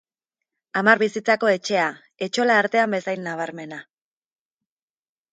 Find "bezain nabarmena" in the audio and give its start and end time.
2.95-3.79